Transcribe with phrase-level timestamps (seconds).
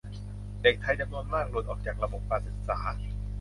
[0.63, 2.79] เด็กไทยจำนวนมากหลุดออกจากระบบการศึกษา